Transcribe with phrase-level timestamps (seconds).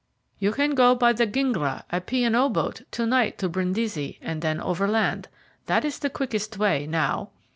[0.39, 2.25] "You can go by the Gingra, a P.
[2.35, 2.49] & O.
[2.49, 5.27] boat, to night to Brindisi, and then overland.
[5.67, 7.29] That is the quickest way now."